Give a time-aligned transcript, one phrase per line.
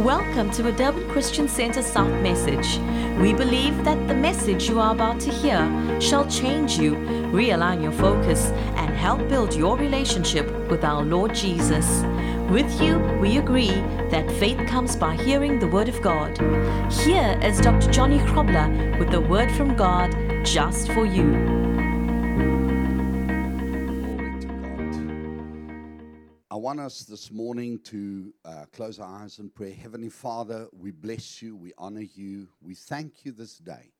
[0.00, 2.78] Welcome to a Durban Christian Center South message.
[3.20, 6.94] We believe that the message you are about to hear shall change you,
[7.32, 12.02] realign your focus, and help build your relationship with our Lord Jesus.
[12.50, 13.70] With you, we agree
[14.10, 16.36] that faith comes by hearing the Word of God.
[16.92, 17.90] Here is Dr.
[17.92, 20.12] Johnny Krobler with the Word from God
[20.44, 21.63] just for you.
[26.64, 29.70] Want us this morning to uh, close our eyes and pray.
[29.70, 33.92] Heavenly Father, we bless you, we honor you, we thank you this day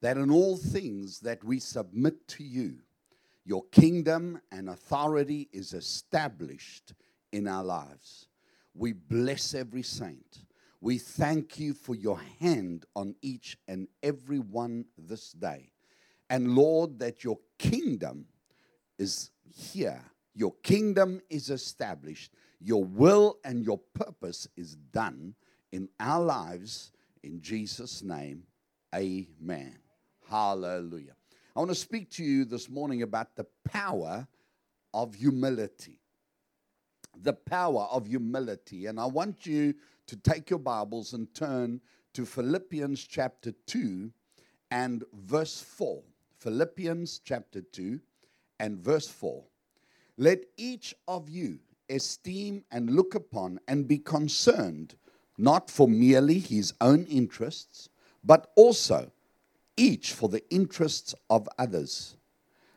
[0.00, 2.78] that in all things that we submit to you,
[3.44, 6.94] your kingdom and authority is established
[7.30, 8.28] in our lives.
[8.72, 10.46] We bless every saint.
[10.80, 15.72] We thank you for your hand on each and every one this day.
[16.30, 18.28] And Lord, that your kingdom
[18.98, 20.02] is here.
[20.38, 22.32] Your kingdom is established.
[22.60, 25.34] Your will and your purpose is done
[25.72, 26.92] in our lives.
[27.24, 28.44] In Jesus' name,
[28.94, 29.80] amen.
[30.30, 31.16] Hallelujah.
[31.56, 34.28] I want to speak to you this morning about the power
[34.94, 35.98] of humility.
[37.20, 38.86] The power of humility.
[38.86, 39.74] And I want you
[40.06, 41.80] to take your Bibles and turn
[42.14, 44.12] to Philippians chapter 2
[44.70, 46.00] and verse 4.
[46.38, 47.98] Philippians chapter 2
[48.60, 49.42] and verse 4.
[50.18, 54.96] Let each of you esteem and look upon and be concerned
[55.38, 57.88] not for merely his own interests,
[58.24, 59.12] but also
[59.76, 62.16] each for the interests of others.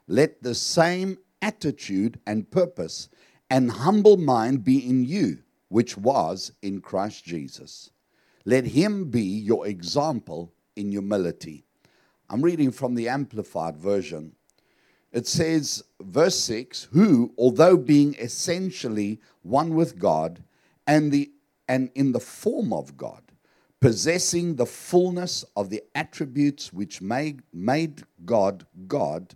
[0.07, 3.09] Let the same attitude and purpose
[3.49, 7.89] and humble mind be in you, which was in Christ Jesus.
[8.45, 11.65] Let him be your example in humility.
[12.29, 14.35] I'm reading from the Amplified Version.
[15.11, 20.43] It says, verse 6 Who, although being essentially one with God
[20.87, 21.31] and, the,
[21.67, 23.23] and in the form of God,
[23.79, 29.35] possessing the fullness of the attributes which made, made God God,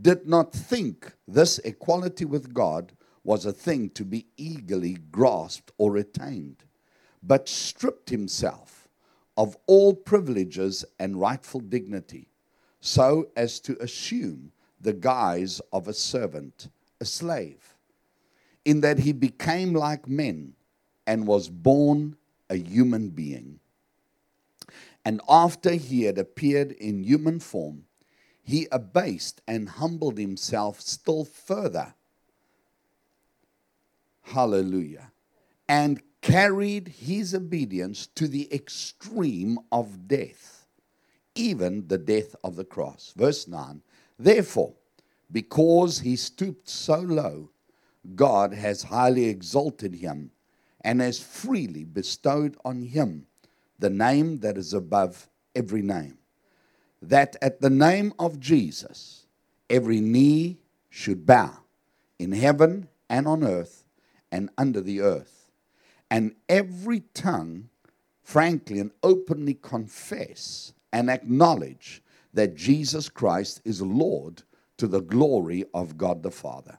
[0.00, 2.92] did not think this equality with God
[3.24, 6.64] was a thing to be eagerly grasped or attained,
[7.22, 8.88] but stripped himself
[9.36, 12.28] of all privileges and rightful dignity,
[12.80, 16.68] so as to assume the guise of a servant,
[17.00, 17.74] a slave,
[18.64, 20.54] in that he became like men
[21.06, 22.16] and was born
[22.48, 23.60] a human being.
[25.04, 27.84] And after he had appeared in human form,
[28.42, 31.94] he abased and humbled himself still further.
[34.22, 35.12] Hallelujah.
[35.68, 40.66] And carried his obedience to the extreme of death,
[41.34, 43.14] even the death of the cross.
[43.16, 43.82] Verse 9
[44.20, 44.74] Therefore,
[45.32, 47.48] because he stooped so low,
[48.14, 50.32] God has highly exalted him
[50.82, 53.26] and has freely bestowed on him
[53.78, 56.18] the name that is above every name.
[57.00, 59.24] That at the name of Jesus,
[59.70, 60.58] every knee
[60.90, 61.60] should bow
[62.18, 63.84] in heaven and on earth
[64.30, 65.50] and under the earth,
[66.10, 67.70] and every tongue
[68.22, 72.02] frankly and openly confess and acknowledge
[72.32, 74.42] that Jesus Christ is Lord
[74.76, 76.78] to the glory of God the Father.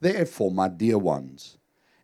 [0.00, 1.58] Therefore, my dear ones,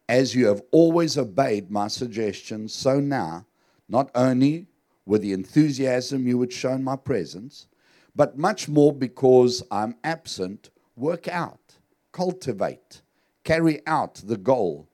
[0.09, 3.47] as you have always obeyed my suggestions, so now,
[3.89, 4.67] not only
[5.05, 7.67] with the enthusiasm you would show in my presence,
[8.15, 11.79] but much more because I'm absent, work out,
[12.13, 13.03] cultivate,
[13.45, 14.89] carry out the goal,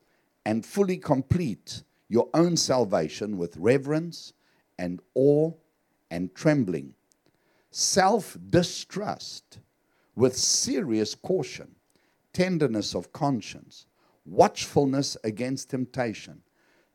[0.45, 4.33] and fully complete your own salvation with reverence
[4.79, 5.53] and awe
[6.11, 6.95] and trembling,
[7.79, 9.59] self distrust
[10.15, 11.75] with serious caution,
[12.33, 13.85] tenderness of conscience,
[14.25, 16.41] watchfulness against temptation,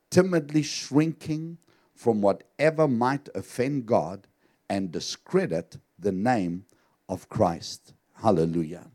[0.10, 1.60] timidly shrinking
[1.94, 4.26] from whatever might offend God
[4.72, 6.66] and discredit the name
[7.08, 7.94] of Christ.
[8.16, 8.88] Hallelujah.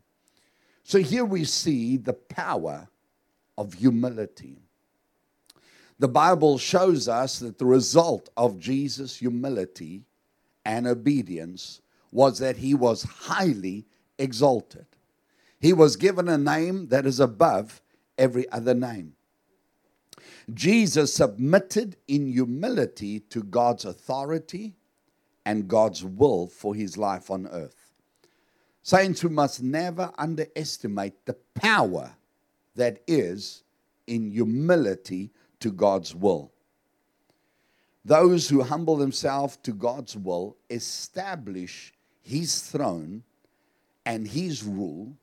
[0.83, 2.89] So here we see the power
[3.57, 4.57] of humility.
[5.99, 10.03] The Bible shows us that the result of Jesus' humility
[10.67, 11.79] and obedience
[12.11, 13.85] was that he was highly
[14.17, 14.85] exalted.
[15.59, 17.81] He was given a name that is above
[18.17, 19.13] every other name.
[20.53, 24.75] Jesus submitted in humility to God's authority
[25.45, 27.93] and God's will for his life on earth.
[28.81, 32.15] Saints, we must never underestimate the power
[32.75, 33.63] that is
[34.05, 36.53] in humility to God's will.
[38.05, 41.93] Those who humble themselves to God's will establish
[42.27, 43.23] his throne
[44.05, 45.17] and his rule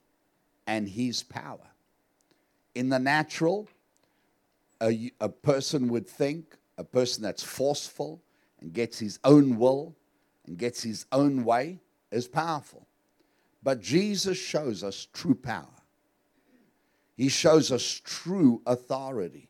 [0.66, 1.68] and his power.
[2.74, 3.68] In the natural,
[4.80, 8.22] a, a person would think a person that's forceful
[8.60, 9.94] and gets his own will
[10.46, 11.80] and gets his own way
[12.10, 12.86] is powerful.
[13.62, 15.66] But Jesus shows us true power.
[17.16, 19.48] He shows us true authority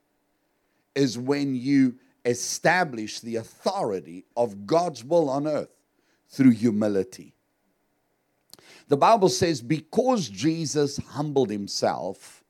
[0.94, 5.70] is when you establish the authority of God's will on earth
[6.28, 7.34] through humility.
[8.88, 12.44] The Bible says, because Jesus humbled himself,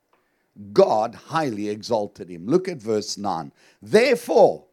[0.72, 2.46] God highly exalted him.
[2.46, 3.52] Look at verse 9.
[3.80, 4.66] Therefore,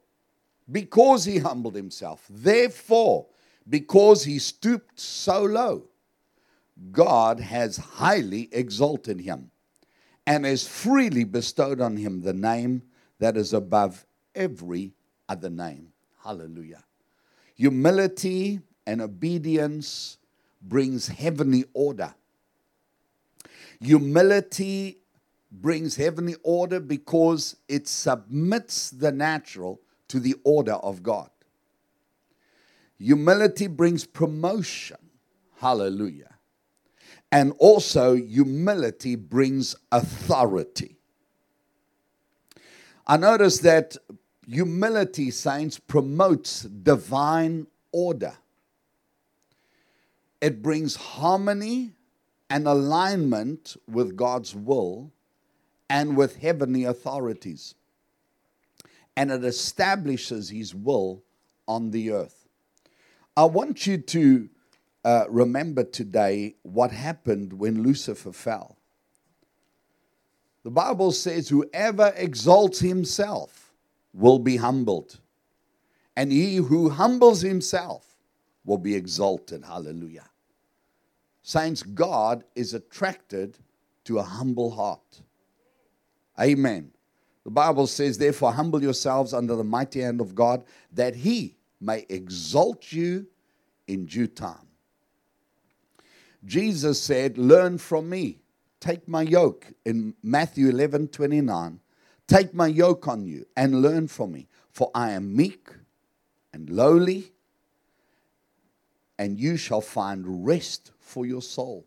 [0.71, 3.27] because he humbled himself, therefore,
[3.69, 5.83] because he stooped so low,
[6.91, 9.51] God has highly exalted him
[10.25, 12.81] and has freely bestowed on him the name
[13.19, 14.93] that is above every
[15.29, 15.89] other name.
[16.23, 16.83] Hallelujah.
[17.55, 20.17] Humility and obedience
[20.61, 22.13] brings heavenly order.
[23.79, 24.99] Humility
[25.51, 31.29] brings heavenly order because it submits the natural to the order of God.
[32.97, 34.97] Humility brings promotion.
[35.59, 36.35] Hallelujah.
[37.31, 40.97] And also, humility brings authority.
[43.07, 43.95] I notice that
[44.45, 48.33] humility, saints, promotes divine order.
[50.41, 51.93] It brings harmony
[52.49, 55.11] and alignment with God's will
[55.89, 57.75] and with heavenly authorities.
[59.15, 61.23] And it establishes His will
[61.67, 62.47] on the earth.
[63.37, 64.49] I want you to
[65.05, 68.77] uh, remember today what happened when Lucifer fell.
[70.63, 73.73] The Bible says, Whoever exalts himself
[74.13, 75.19] will be humbled,
[76.15, 78.17] and he who humbles himself
[78.65, 79.63] will be exalted.
[79.63, 80.30] Hallelujah.
[81.43, 83.57] Saints, God is attracted
[84.05, 85.21] to a humble heart.
[86.39, 86.91] Amen.
[87.43, 92.05] The Bible says, Therefore, humble yourselves under the mighty hand of God, that he may
[92.09, 93.27] exalt you
[93.87, 94.67] in due time.
[96.45, 98.39] Jesus said, Learn from me.
[98.79, 101.79] Take my yoke in Matthew 11 29.
[102.27, 105.69] Take my yoke on you and learn from me, for I am meek
[106.53, 107.33] and lowly,
[109.19, 111.85] and you shall find rest for your soul.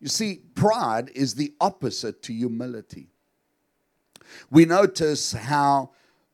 [0.00, 3.08] You see, pride is the opposite to humility.
[4.50, 5.90] We notice how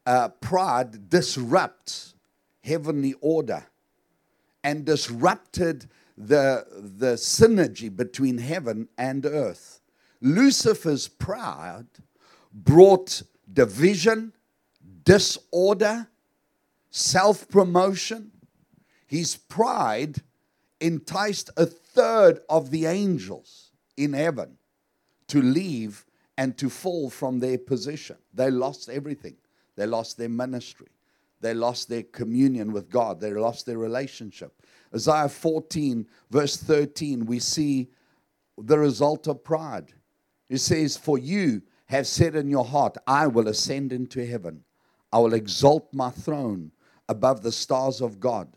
[0.07, 2.15] uh, pride disrupts
[2.63, 3.67] heavenly order
[4.63, 9.81] and disrupted the, the synergy between heaven and earth.
[10.21, 11.87] Lucifer's pride
[12.53, 13.23] brought
[13.53, 14.33] division,
[15.05, 16.09] disorder,
[16.91, 18.31] self promotion.
[19.07, 20.23] His pride
[20.81, 24.57] enticed a third of the angels in heaven
[25.29, 26.05] to leave
[26.37, 28.17] and to fall from their position.
[28.33, 29.37] They lost everything.
[29.77, 30.89] They lost their ministry.
[31.41, 33.21] They lost their communion with God.
[33.21, 34.53] They lost their relationship.
[34.95, 37.91] Isaiah 14, verse 13, we see
[38.59, 39.93] the result of pride.
[40.49, 44.65] It says, For you have said in your heart, I will ascend into heaven.
[45.13, 46.73] I will exalt my throne
[47.09, 48.49] above the stars of God.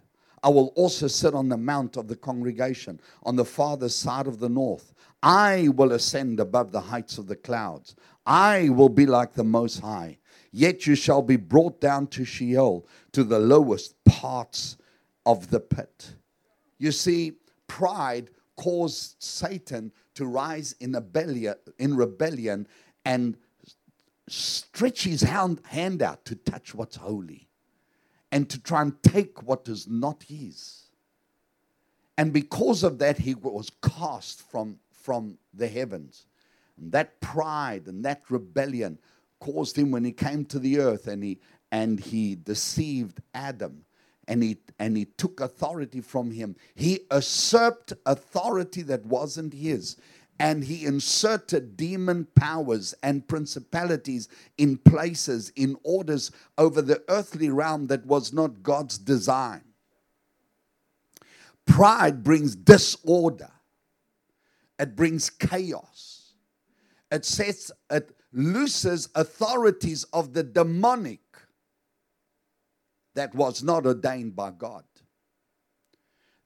[0.43, 4.39] I will also sit on the mount of the congregation on the farther side of
[4.39, 4.93] the north.
[5.23, 7.95] I will ascend above the heights of the clouds.
[8.25, 10.17] I will be like the Most High.
[10.51, 14.77] Yet you shall be brought down to Sheol, to the lowest parts
[15.25, 16.13] of the pit.
[16.77, 17.37] You see,
[17.67, 22.67] pride caused Satan to rise in rebellion, in rebellion
[23.05, 23.37] and
[24.27, 27.47] stretch his hand, hand out to touch what's holy
[28.33, 30.87] and to try and take what is not his.
[32.17, 36.25] And because of that, he was cast from, from the heavens.
[36.75, 38.97] And that pride and that rebellion
[39.39, 43.85] caused him when he came to the earth and he, and he deceived Adam
[44.27, 46.55] and he, and he took authority from him.
[46.73, 49.95] He usurped authority that wasn't his.
[50.39, 57.87] And he inserted demon powers and principalities in places, in orders over the earthly realm
[57.87, 59.63] that was not God's design.
[61.65, 63.51] Pride brings disorder,
[64.79, 66.19] it brings chaos.
[67.11, 71.19] It sets, it looses authorities of the demonic
[73.13, 74.83] that was not ordained by God.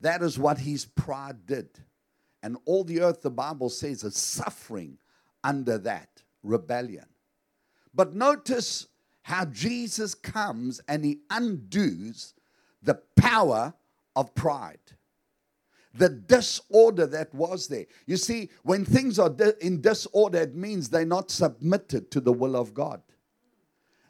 [0.02, 1.70] That is what his pride did.
[2.44, 4.98] And all the earth, the Bible says, is suffering
[5.44, 7.06] under that rebellion.
[7.94, 8.88] But notice
[9.24, 12.34] how Jesus comes and he undoes
[12.82, 13.74] the power
[14.16, 14.80] of pride,
[15.94, 17.86] the disorder that was there.
[18.06, 22.56] You see, when things are in disorder, it means they're not submitted to the will
[22.56, 23.02] of God.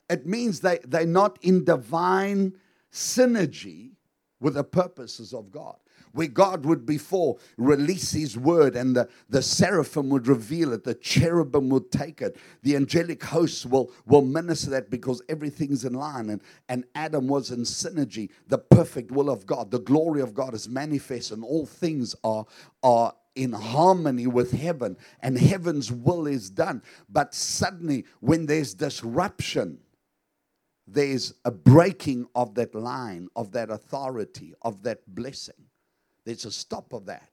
[0.09, 2.53] it means they, they're not in divine
[2.91, 3.96] synergy
[4.39, 5.75] with the purposes of God.
[6.13, 10.95] Where God would before release His word and the, the seraphim would reveal it, the
[10.95, 16.29] cherubim would take it, the angelic hosts will, will minister that because everything's in line.
[16.29, 19.69] And, and Adam was in synergy, the perfect will of God.
[19.69, 22.45] The glory of God is manifest, and all things are,
[22.81, 26.81] are in harmony with heaven, and heaven's will is done.
[27.09, 29.79] But suddenly, when there's disruption,
[30.87, 35.65] there's a breaking of that line, of that authority, of that blessing.
[36.23, 37.29] There's a stop of that.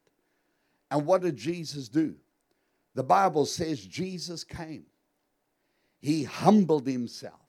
[0.90, 2.16] And what did Jesus do?
[2.94, 4.86] The Bible says Jesus came,
[6.00, 7.43] He humbled Himself.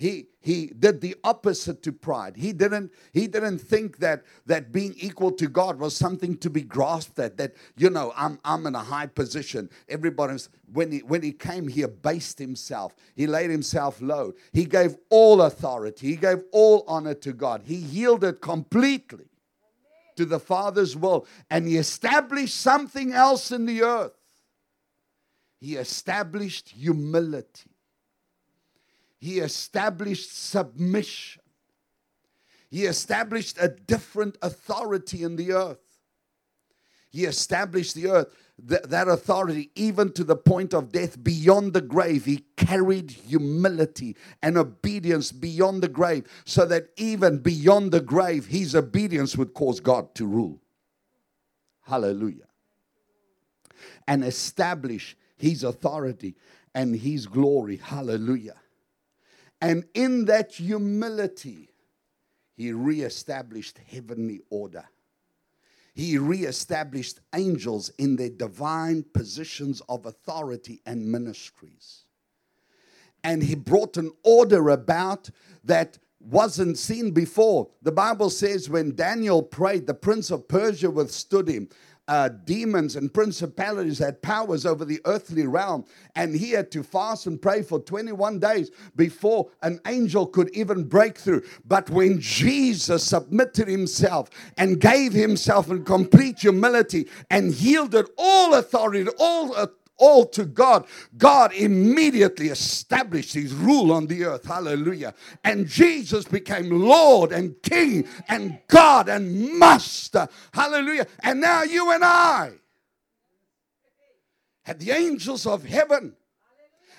[0.00, 2.34] He, he did the opposite to pride.
[2.34, 6.62] He didn't, he didn't think that, that being equal to God was something to be
[6.62, 9.68] grasped at, that, you know, I'm, I'm in a high position.
[9.90, 12.94] Everybody's, when he, when he came, he abased himself.
[13.14, 14.32] He laid himself low.
[14.54, 16.06] He gave all authority.
[16.06, 17.64] He gave all honor to God.
[17.66, 19.28] He yielded completely
[20.16, 21.26] to the Father's will.
[21.50, 24.16] And he established something else in the earth.
[25.58, 27.69] He established humility
[29.20, 31.42] he established submission.
[32.70, 35.78] He established a different authority in the earth.
[37.10, 38.34] He established the earth,
[38.66, 42.24] th- that authority, even to the point of death beyond the grave.
[42.24, 48.74] He carried humility and obedience beyond the grave, so that even beyond the grave, his
[48.74, 50.62] obedience would cause God to rule.
[51.82, 52.46] Hallelujah.
[54.06, 56.36] And establish his authority
[56.74, 57.76] and his glory.
[57.76, 58.54] Hallelujah.
[59.60, 61.68] And in that humility,
[62.56, 64.84] he reestablished heavenly order.
[65.94, 72.04] He reestablished angels in their divine positions of authority and ministries.
[73.22, 75.28] And he brought an order about
[75.64, 77.68] that wasn't seen before.
[77.82, 81.68] The Bible says when Daniel prayed, the prince of Persia withstood him
[82.10, 85.84] uh, demons and principalities had powers over the earthly realm.
[86.16, 90.82] And he had to fast and pray for 21 days before an angel could even
[90.82, 91.42] break through.
[91.64, 99.08] But when Jesus submitted himself and gave himself in complete humility and yielded all authority,
[99.20, 104.46] all authority, all to God, God immediately established his rule on the earth.
[104.46, 105.14] Hallelujah.
[105.44, 110.28] And Jesus became Lord and King and God and Master.
[110.52, 111.06] Hallelujah.
[111.22, 112.52] And now you and I
[114.62, 116.14] had the angels of heaven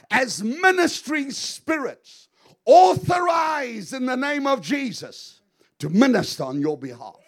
[0.09, 2.27] as ministering spirits
[2.65, 5.41] authorized in the name of Jesus
[5.79, 7.20] to minister on your behalf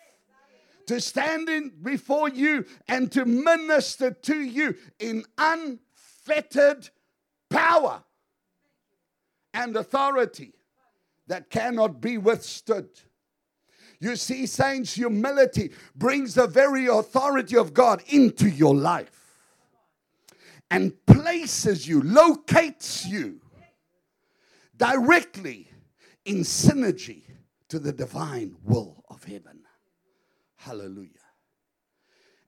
[0.88, 6.90] to stand in before you and to minister to you in unfettered
[7.50, 8.04] power
[9.54, 10.54] and authority
[11.28, 12.90] that cannot be withstood.
[14.00, 19.24] You see, saints, humility brings the very authority of God into your life
[20.70, 23.40] and places you, locates you
[24.76, 25.70] directly
[26.26, 27.24] in synergy
[27.70, 29.63] to the divine will of heaven.
[30.64, 31.10] Hallelujah.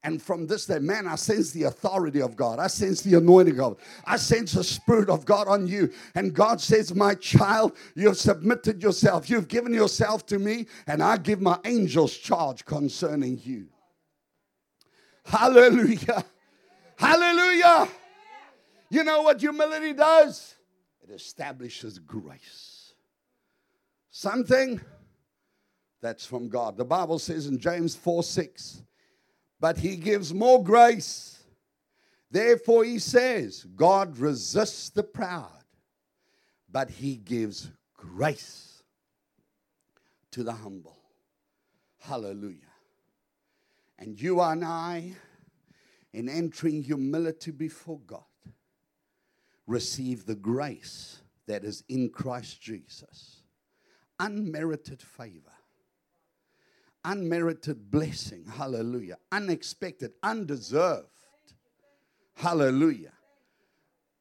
[0.04, 2.60] And from this day, man, I sense the authority of God.
[2.60, 3.78] I sense the anointing of God.
[4.06, 5.92] I sense the Spirit of God on you.
[6.14, 9.30] And God says, My child, you've submitted yourself.
[9.30, 13.68] You've given yourself to me, and I give my angels charge concerning you.
[15.26, 16.24] Hallelujah.
[16.98, 17.90] Hallelujah.
[18.92, 20.56] You know what humility does?
[21.04, 22.94] It establishes grace.
[24.12, 24.80] Something
[26.06, 26.78] that's from God.
[26.78, 28.84] The Bible says in James 4 6,
[29.60, 31.44] but he gives more grace.
[32.30, 35.64] Therefore, he says, God resists the proud,
[36.72, 38.84] but he gives grace
[40.32, 40.98] to the humble.
[42.00, 42.60] Hallelujah.
[43.98, 45.14] And you and I,
[46.14, 48.20] in entering humility before God,
[49.66, 53.42] receive the grace that is in Christ Jesus.
[54.20, 55.52] Unmerited favor
[57.06, 58.46] unmerited blessing.
[58.46, 59.18] Hallelujah.
[59.32, 61.08] Unexpected, undeserved.
[62.36, 63.14] Hallelujah.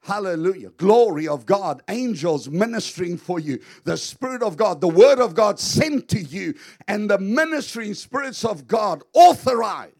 [0.00, 0.70] Hallelujah.
[0.70, 1.82] Glory of God.
[1.88, 3.58] Angels ministering for you.
[3.84, 6.54] The Spirit of God, the Word of God sent to you,
[6.86, 9.94] and the ministering spirits of God authorized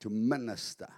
[0.00, 0.88] to minister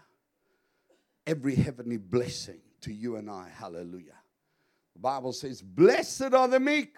[1.26, 3.50] every heavenly blessing to you and I.
[3.54, 4.16] Hallelujah.
[4.94, 6.96] The Bible says, Blessed are the meek,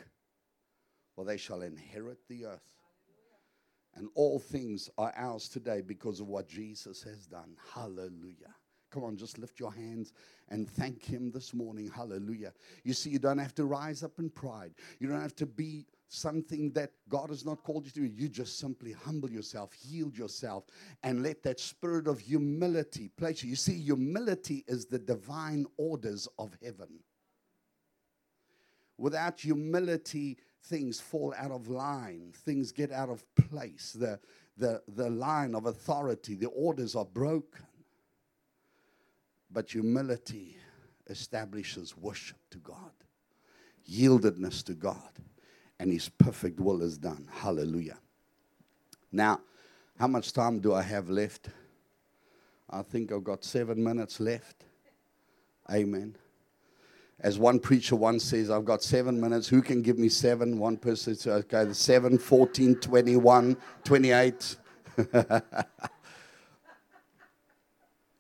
[1.17, 2.76] for they shall inherit the earth.
[3.97, 7.57] And all things are ours today because of what Jesus has done.
[7.75, 8.55] Hallelujah.
[8.91, 10.13] Come on, just lift your hands
[10.49, 11.91] and thank Him this morning.
[11.95, 12.53] Hallelujah.
[12.85, 14.75] You see, you don't have to rise up in pride.
[15.01, 18.09] You don't have to be something that God has not called you to.
[18.09, 20.65] You just simply humble yourself, yield yourself,
[21.03, 23.51] and let that spirit of humility place you.
[23.51, 27.01] You see, humility is the divine orders of heaven.
[28.99, 33.97] Without humility, things fall out of line, things get out of place.
[33.99, 34.19] The,
[34.57, 37.67] the, the line of authority, the orders are broken.
[39.51, 40.57] But humility
[41.09, 42.91] establishes worship to God,
[43.89, 45.11] yieldedness to God,
[45.79, 47.29] and His perfect will is done.
[47.33, 47.99] Hallelujah.
[49.13, 49.41] Now,
[49.99, 51.49] how much time do I have left?
[52.69, 54.65] I think I've got seven minutes left.
[55.71, 56.17] Amen.
[57.21, 59.49] As one preacher once says, I've got seven minutes.
[59.49, 60.59] Who can give me seven?
[60.59, 64.57] One person says, okay, the seven, 14, 21, 28.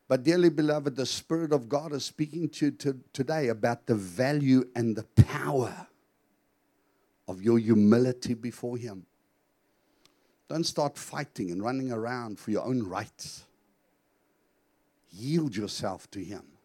[0.08, 3.94] but, dearly beloved, the Spirit of God is speaking to you to, today about the
[3.94, 5.86] value and the power
[7.28, 9.04] of your humility before Him.
[10.48, 13.44] Don't start fighting and running around for your own rights.
[15.10, 16.55] Yield yourself to Him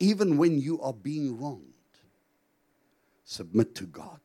[0.00, 1.64] even when you are being wronged,
[3.24, 4.20] submit to God.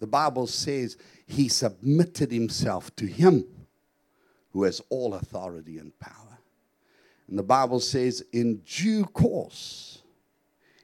[0.00, 0.96] The Bible says
[1.26, 3.44] he submitted himself to him
[4.52, 6.38] who has all authority and power.
[7.28, 10.02] And the Bible says, in due course,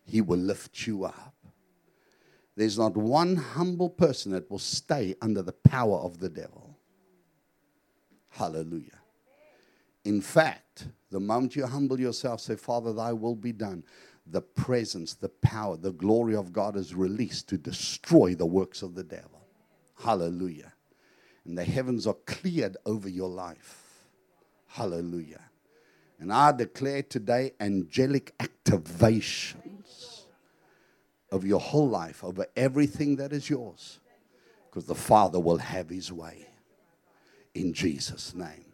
[0.04, 1.34] he will lift you up.
[2.56, 6.76] There's not one humble person that will stay under the power of the devil.
[8.30, 8.98] Hallelujah.
[10.04, 13.84] In fact, the moment you humble yourself, say, Father, thy will be done,
[14.26, 18.94] the presence, the power, the glory of God is released to destroy the works of
[18.94, 19.46] the devil.
[19.98, 20.72] Hallelujah.
[21.44, 24.06] And the heavens are cleared over your life.
[24.66, 25.40] Hallelujah.
[26.20, 30.24] And I declare today angelic activations
[31.30, 34.00] of your whole life, over everything that is yours,
[34.66, 36.46] because the Father will have his way
[37.54, 38.67] in Jesus' name.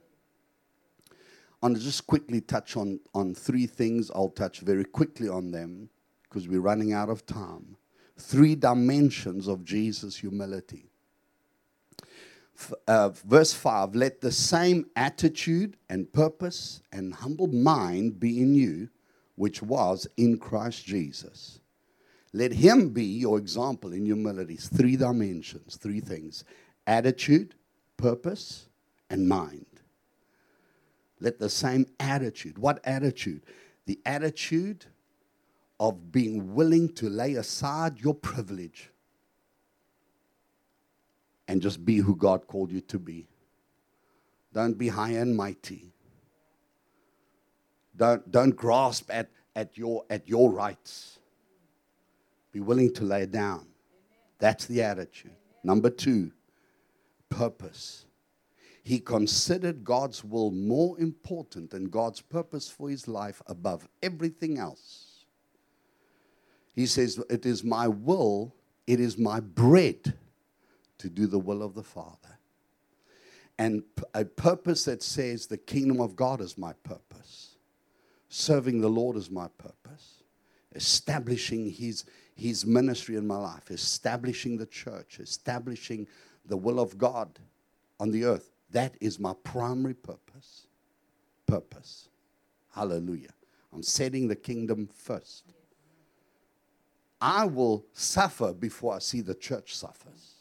[1.65, 4.11] Want to just quickly touch on, on three things.
[4.15, 5.89] I'll touch very quickly on them
[6.25, 7.79] because we're running out of time.
[8.19, 10.91] Three dimensions of Jesus' humility.
[12.87, 18.91] Uh, verse 5 Let the same attitude and purpose and humble mind be in you,
[19.37, 21.61] which was in Christ Jesus.
[22.35, 24.57] Let him be your example in humility.
[24.57, 26.45] Three dimensions, three things
[26.87, 27.55] attitude,
[27.97, 28.69] purpose,
[29.09, 29.65] and mind.
[31.21, 33.43] Let the same attitude, what attitude?
[33.87, 34.87] The attitude
[35.79, 38.91] of being willing to lay aside your privilege
[41.47, 43.27] and just be who God called you to be.
[44.53, 45.93] Don't be high and mighty.
[47.97, 51.19] Don't, don't grasp at, at, your, at your rights.
[52.53, 53.67] Be willing to lay down.
[54.39, 55.37] That's the attitude.
[55.63, 56.33] Number two,
[57.29, 58.07] purpose.
[58.85, 65.25] He considered God's will more important than God's purpose for his life above everything else.
[66.75, 68.55] He says, It is my will,
[68.87, 70.13] it is my bread
[70.99, 72.39] to do the will of the Father.
[73.59, 77.57] And a purpose that says the kingdom of God is my purpose,
[78.29, 80.25] serving the Lord is my purpose,
[80.75, 86.07] establishing his, his ministry in my life, establishing the church, establishing
[86.45, 87.39] the will of God
[87.99, 88.54] on the earth.
[88.71, 90.67] That is my primary purpose.
[91.47, 92.09] Purpose.
[92.73, 93.35] Hallelujah.
[93.73, 95.45] I'm setting the kingdom first.
[97.21, 100.35] I will suffer before I see the church suffers.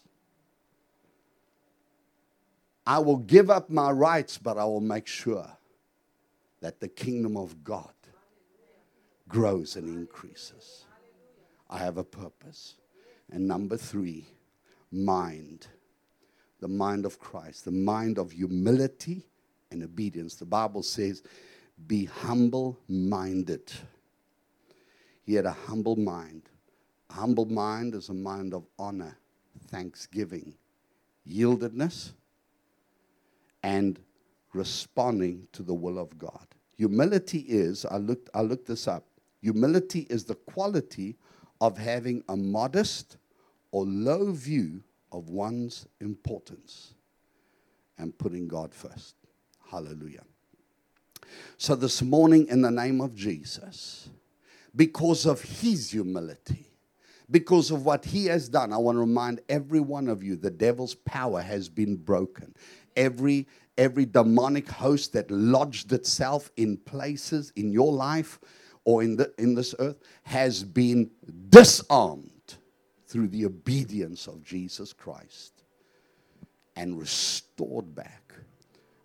[2.85, 5.49] I will give up my rights, but I will make sure
[6.59, 7.93] that the kingdom of God
[9.27, 10.85] grows and increases.
[11.69, 12.75] I have a purpose.
[13.31, 14.27] And number three,
[14.91, 15.67] mind
[16.63, 19.25] the mind of Christ, the mind of humility
[19.69, 20.35] and obedience.
[20.35, 21.21] The Bible says,
[21.87, 23.69] be humble minded.
[25.25, 26.43] He had a humble mind.
[27.09, 29.17] A humble mind is a mind of honor,
[29.67, 30.53] thanksgiving,
[31.29, 32.13] yieldedness,
[33.61, 33.99] and
[34.53, 36.47] responding to the will of God.
[36.77, 39.03] Humility is, I looked, I looked this up,
[39.41, 41.17] humility is the quality
[41.59, 43.17] of having a modest
[43.71, 44.81] or low view
[45.13, 46.95] of one's importance
[47.97, 49.15] and putting God first.
[49.69, 50.23] Hallelujah.
[51.57, 54.09] So, this morning, in the name of Jesus,
[54.75, 56.67] because of his humility,
[57.31, 60.51] because of what he has done, I want to remind every one of you the
[60.51, 62.53] devil's power has been broken.
[62.95, 63.47] Every
[63.77, 68.39] every demonic host that lodged itself in places in your life
[68.85, 71.09] or in, the, in this earth has been
[71.49, 72.32] disarmed
[73.13, 75.53] through the obedience of Jesus Christ
[76.75, 78.33] and restored back.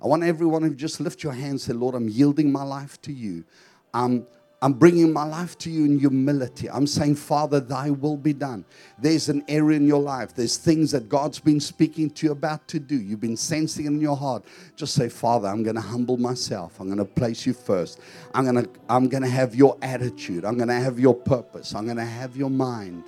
[0.02, 2.98] I want everyone to just lift your hands and say, Lord, I'm yielding my life
[3.02, 3.44] to you.
[3.92, 4.26] Um,
[4.62, 6.70] I'm bringing my life to you in humility.
[6.70, 8.64] I'm saying, Father, thy will be done.
[8.98, 12.66] There's an area in your life, there's things that God's been speaking to you about
[12.68, 12.96] to do.
[12.96, 14.42] You've been sensing in your heart.
[14.74, 16.80] Just say, Father, I'm going to humble myself.
[16.80, 18.00] I'm going to place you first.
[18.32, 20.46] I'm going to I'm going to have your attitude.
[20.46, 21.74] I'm going to have your purpose.
[21.74, 23.04] I'm going to have your mind.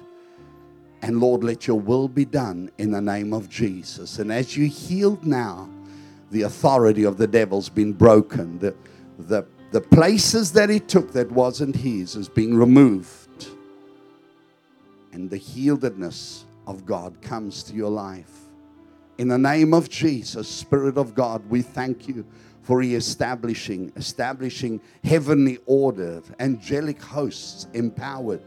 [1.02, 4.18] And Lord, let your will be done in the name of Jesus.
[4.18, 5.68] And as you healed now,
[6.30, 8.58] the authority of the devil's been broken.
[8.58, 8.74] The,
[9.18, 13.46] the the places that he took that wasn't his is being removed.
[15.12, 18.30] And the healedness of God comes to your life.
[19.18, 22.26] In the name of Jesus, Spirit of God, we thank you
[22.62, 28.42] for re-establishing, establishing heavenly order, angelic hosts empowered,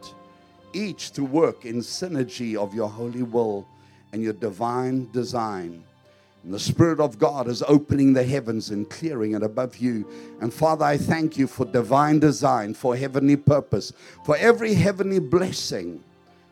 [0.73, 3.67] each to work in synergy of your holy will
[4.11, 5.83] and your divine design.
[6.43, 10.05] And the Spirit of God is opening the heavens and clearing it above you.
[10.41, 13.93] And Father, I thank you for divine design, for heavenly purpose,
[14.25, 16.03] for every heavenly blessing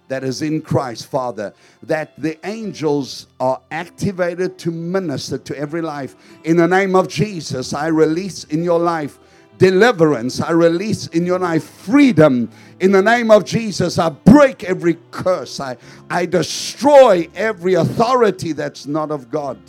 [0.07, 1.53] that is in Christ, Father,
[1.83, 6.15] that the angels are activated to minister to every life.
[6.43, 9.19] In the name of Jesus, I release in your life
[9.61, 10.41] deliverance.
[10.41, 12.49] I release in your life freedom.
[12.79, 15.59] In the name of Jesus, I break every curse.
[15.59, 15.77] I,
[16.09, 19.59] I destroy every authority that's not of God.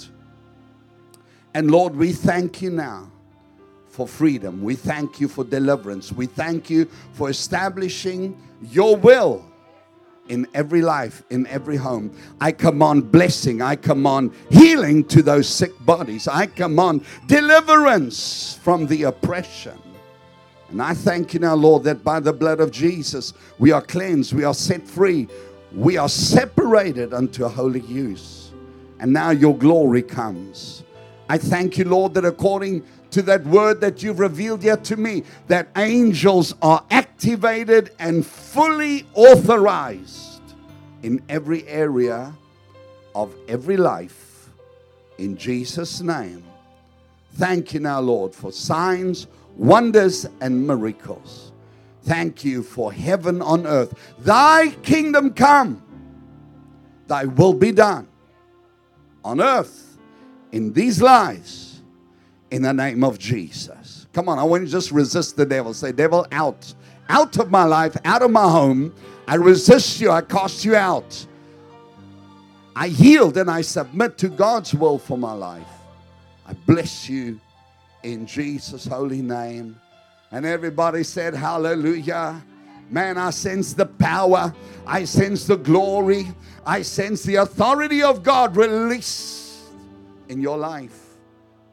[1.52, 3.11] And Lord, we thank you now
[3.90, 4.62] for freedom.
[4.62, 6.11] We thank you for deliverance.
[6.11, 9.51] We thank you for establishing your will
[10.28, 12.16] in every life, in every home.
[12.40, 13.61] I command blessing.
[13.61, 16.28] I command healing to those sick bodies.
[16.28, 19.78] I command deliverance from the oppression.
[20.70, 24.32] And I thank you now, Lord, that by the blood of Jesus, we are cleansed,
[24.32, 25.28] we are set free,
[25.74, 28.52] we are separated unto holy use.
[28.98, 30.82] And now your glory comes.
[31.28, 35.22] I thank you, Lord, that according to that word that you've revealed yet to me,
[35.46, 40.42] that angels are activated and fully authorized
[41.03, 42.35] in every area
[43.14, 44.48] of every life.
[45.18, 46.42] In Jesus' name.
[47.35, 51.53] Thank you now, Lord, for signs, wonders, and miracles.
[52.05, 53.94] Thank you for heaven on earth.
[54.18, 55.83] Thy kingdom come,
[57.07, 58.09] thy will be done
[59.25, 59.98] on earth
[60.51, 61.71] in these lives
[62.52, 64.06] in the name of Jesus.
[64.12, 65.72] Come on, I want you to just resist the devil.
[65.72, 66.74] Say, Devil, out.
[67.08, 68.94] Out of my life, out of my home.
[69.26, 70.10] I resist you.
[70.10, 71.26] I cast you out.
[72.76, 75.66] I yield and I submit to God's will for my life.
[76.46, 77.40] I bless you
[78.02, 79.80] in Jesus' holy name.
[80.30, 82.42] And everybody said, Hallelujah.
[82.90, 84.54] Man, I sense the power.
[84.86, 86.26] I sense the glory.
[86.66, 89.70] I sense the authority of God released
[90.28, 91.01] in your life.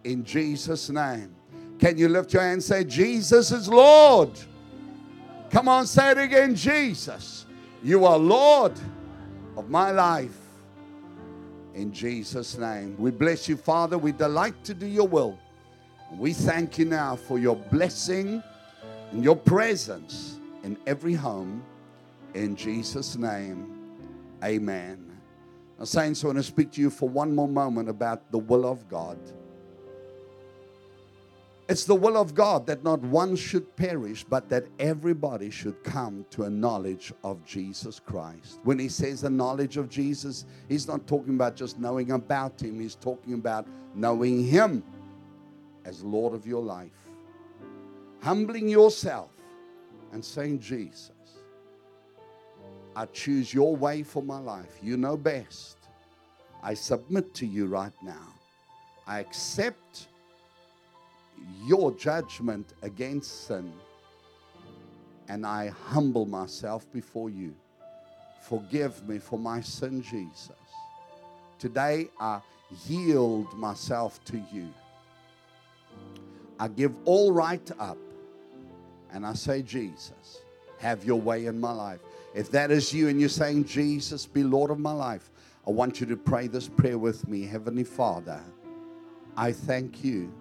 [0.04, 1.36] In Jesus' name.
[1.80, 4.32] Can you lift your hand and say, Jesus is Lord?
[5.50, 6.54] Come on, say it again.
[6.54, 7.46] Jesus,
[7.82, 8.74] you are Lord
[9.56, 10.38] of my life.
[11.74, 12.96] In Jesus' name.
[12.98, 13.98] We bless you, Father.
[13.98, 15.40] We delight to do your will.
[16.18, 18.44] We thank you now for your blessing
[19.12, 21.64] and your presence in every home.
[22.34, 23.74] In Jesus' name,
[24.44, 25.06] amen.
[25.78, 28.66] Now, Saints, I want to speak to you for one more moment about the will
[28.66, 29.18] of God.
[31.70, 36.26] It's the will of God that not one should perish, but that everybody should come
[36.32, 38.60] to a knowledge of Jesus Christ.
[38.64, 42.80] When he says a knowledge of Jesus, he's not talking about just knowing about him,
[42.80, 44.84] he's talking about knowing him
[45.86, 46.90] as Lord of your life.
[48.24, 49.30] Humbling yourself
[50.12, 51.12] and saying, Jesus,
[52.96, 54.80] I choose your way for my life.
[54.82, 55.78] You know best.
[56.64, 58.34] I submit to you right now.
[59.06, 60.09] I accept
[61.66, 63.72] your judgment against sin
[65.30, 67.56] and I humble myself before you.
[68.42, 70.52] Forgive me for my sin, Jesus.
[71.60, 72.42] Today I
[72.88, 74.74] yield myself to you.
[76.60, 77.98] I give all right up
[79.12, 80.42] and I say, Jesus,
[80.80, 82.00] have your way in my life.
[82.34, 85.32] If that is you and you're saying, Jesus, be Lord of my life,
[85.68, 87.46] I want you to pray this prayer with me.
[87.46, 88.42] Heavenly Father,
[89.38, 90.34] I thank you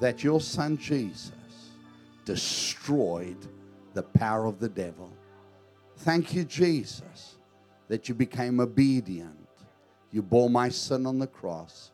[0.00, 1.32] that your son Jesus
[2.24, 3.36] destroyed
[3.94, 5.10] the power of the devil.
[5.98, 7.36] Thank you, Jesus,
[7.88, 9.48] that you became obedient.
[10.10, 11.92] You bore my sin on the cross.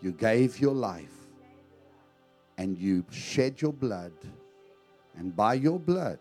[0.00, 1.14] You gave your life
[2.58, 4.12] and you shed your blood,
[5.16, 6.18] and by your blood,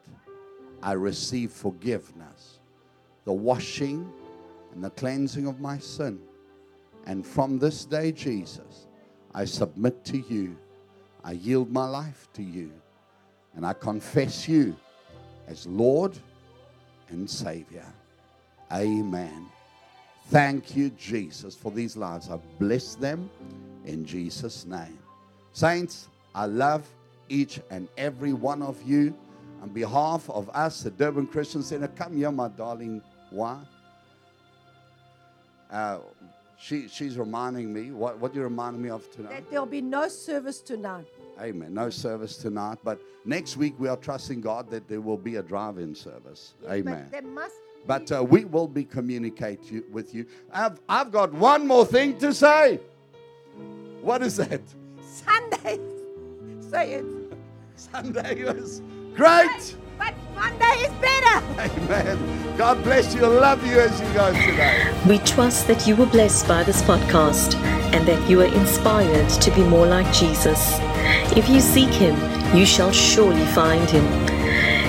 [0.82, 2.60] I receive forgiveness,
[3.26, 4.12] the washing
[4.74, 6.20] and the cleansing of my sin.
[7.06, 8.88] And from this day, Jesus,
[9.34, 10.58] I submit to you.
[11.24, 12.72] I yield my life to you.
[13.56, 14.76] And I confess you
[15.48, 16.18] as Lord
[17.10, 17.86] and Savior.
[18.72, 19.48] Amen.
[20.30, 22.30] Thank you, Jesus, for these lives.
[22.30, 23.30] I bless them
[23.86, 24.98] in Jesus' name.
[25.52, 26.88] Saints, I love
[27.30, 29.16] each and every one of you.
[29.62, 33.60] On behalf of us, the Durban Christian Center, come here, my darling Why?
[35.72, 36.00] Uh,
[36.64, 39.32] she, she's reminding me, what, what you reminding me of tonight?
[39.32, 41.06] That there'll be no service tonight.
[41.42, 41.74] Amen.
[41.74, 45.44] No service tonight, but next week we are trusting God that there will be a
[45.44, 46.54] drive-in service.
[46.70, 47.10] Amen.
[47.10, 50.26] But there must But uh, we will be communicate you, with you.
[50.54, 52.80] I've, I've got one more thing to say.
[54.02, 54.62] What is that?
[55.02, 55.80] Sunday.
[56.62, 57.06] Say it.
[57.76, 58.82] Sunday was
[59.16, 59.76] great.
[60.44, 61.40] But Monday is better.
[61.60, 62.18] Amen.
[62.58, 63.26] God bless you.
[63.26, 64.94] I love you as you go today.
[65.08, 67.56] We trust that you were blessed by this podcast
[67.94, 70.78] and that you are inspired to be more like Jesus.
[71.38, 72.16] If you seek Him,
[72.56, 74.06] you shall surely find Him.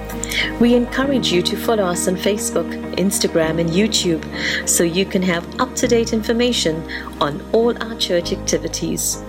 [0.60, 4.24] We encourage you to follow us on Facebook, Instagram, and YouTube
[4.68, 6.82] so you can have up to date information
[7.20, 9.22] on all our church activities.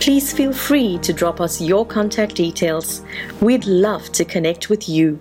[0.00, 3.02] Please feel free to drop us your contact details.
[3.40, 5.20] We'd love to connect with you.